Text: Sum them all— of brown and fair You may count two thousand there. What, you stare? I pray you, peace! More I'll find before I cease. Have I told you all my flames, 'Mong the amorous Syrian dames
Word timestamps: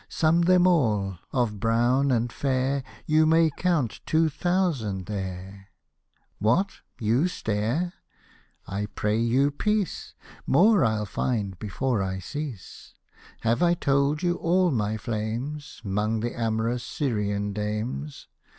Sum 0.09 0.41
them 0.41 0.65
all— 0.65 1.19
of 1.31 1.59
brown 1.59 2.09
and 2.11 2.33
fair 2.33 2.83
You 3.05 3.27
may 3.27 3.51
count 3.51 3.99
two 4.07 4.29
thousand 4.29 5.05
there. 5.05 5.67
What, 6.39 6.71
you 6.99 7.27
stare? 7.27 7.93
I 8.65 8.87
pray 8.95 9.19
you, 9.19 9.51
peace! 9.51 10.15
More 10.47 10.83
I'll 10.83 11.05
find 11.05 11.59
before 11.59 12.01
I 12.01 12.17
cease. 12.17 12.95
Have 13.41 13.61
I 13.61 13.75
told 13.75 14.23
you 14.23 14.37
all 14.37 14.71
my 14.71 14.97
flames, 14.97 15.83
'Mong 15.85 16.21
the 16.21 16.33
amorous 16.33 16.81
Syrian 16.83 17.53
dames 17.53 18.27